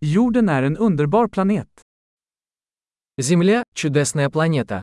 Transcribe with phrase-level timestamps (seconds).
[0.00, 1.68] Jorden är en underbar planet.
[3.20, 4.82] Земля – чудесная планета.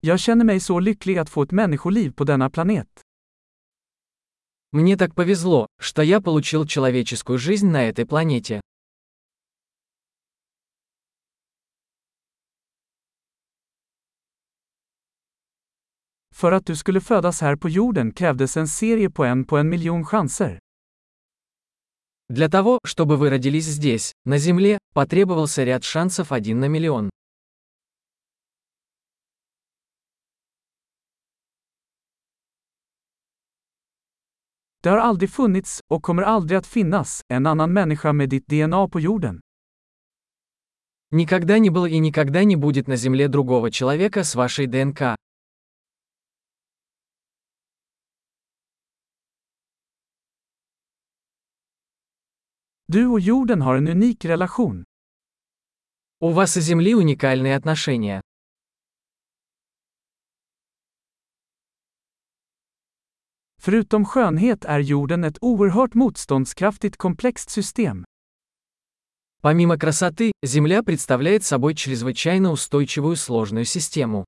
[0.00, 2.88] Jag känner mig så lycklig att få ett människoliv på denna planet.
[4.72, 8.60] Мне так повезло, что я получил человеческую жизнь на этой планете.
[16.34, 19.68] För att du skulle födas här på jorden krävdes en serie på en på en
[19.68, 20.58] miljon chanser.
[22.28, 27.10] Для того, чтобы вы родились здесь, на Земле, потребовался ряд шансов один на миллион.
[34.82, 38.88] Det har aldrig funnits, och kommer aldrig att finnas, en annan människa med ditt DNA
[38.88, 39.40] på jorden.
[41.10, 45.16] Никогда не было и никогда не будет на Земле другого человека с вашей ДНК.
[52.94, 54.84] Du och jorden har en unik relation.
[56.20, 58.20] У вас и Земли уникальные отношения.
[63.62, 68.04] Förutom skönhet är jorden ett oerhört motståndskraftigt komplext system.
[69.42, 74.24] Помимо красоты, Земля представляет собой чрезвычайно устойчивую сложную систему.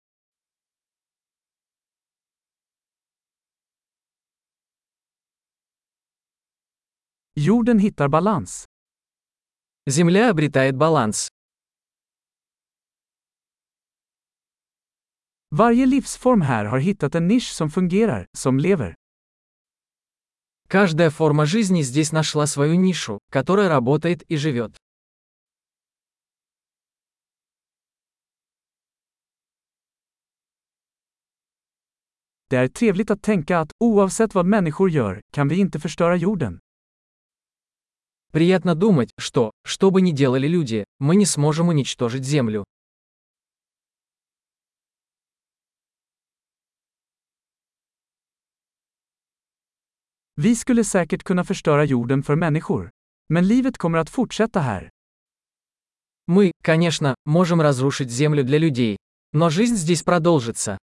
[7.36, 8.66] Jorden hittar balans.
[9.86, 11.30] Земля обретает баланс.
[15.50, 18.96] Varje livsform här har hittat en nisch som fungerar, som lever.
[20.68, 24.78] Каждая форма жизни здесь нашла свою нишу, которая работает и живет.
[32.50, 36.60] Det är trevligt att tänka att, oavsett vad människor gör, kan vi inte förstöra jorden.
[38.37, 42.65] Приятно думать, что, что бы ни делали люди, мы не сможем уничтожить Землю.
[50.37, 52.91] Vi skulle säkert kunna förstöra jorden för människor.
[53.31, 54.91] Men livet kommer att fortsätta här.
[56.27, 58.99] Мы, конечно, можем разрушить Землю для людей.
[59.33, 60.77] Но жизнь здесь продолжится.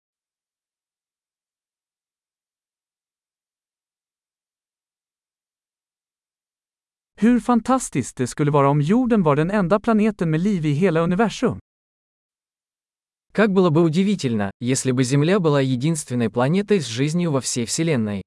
[7.23, 11.01] Hur fantastiskt det skulle vara om jorden var den enda planeten med liv i hela
[11.01, 11.59] universum.
[13.31, 18.21] Как было бы удивительно, если бы Земля была единственной планетой с жизнью во всей Вселенной.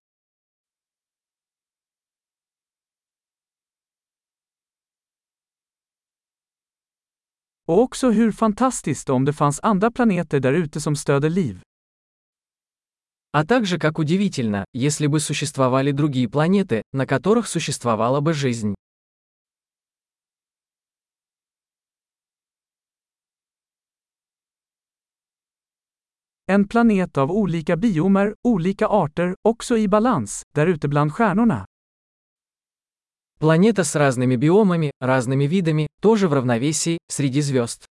[7.67, 11.63] Och också hur fantastiskt om det fanns andra planeter där ute som stöder liv.
[13.33, 18.75] А также как удивительно, если бы существовали другие планеты, на которых существовала бы жизнь.
[26.47, 31.67] En planet av olika biomer, olika arter, också i balans, där ute bland stjärnorna.
[33.39, 37.87] Планета с разными биомами, разными видами, тоже в равновесии, среди звезд.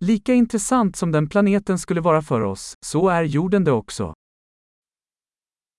[0.00, 4.14] Lika intressant som den planeten skulle vara för oss, så är jorden det också.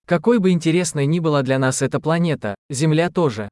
[0.05, 3.49] Какой бы интересной ни была для нас эта планета, Земля тоже.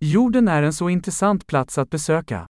[0.00, 2.46] Jorden är en så intressant plats att besöka.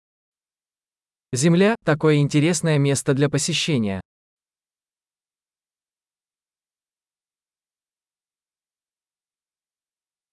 [1.36, 4.00] Земля– такое интересное место для посещения.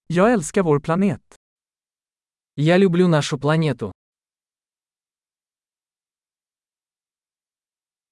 [0.06, 1.20] Jag älskar vår planet.
[2.56, 3.92] Я люблю нашу планету.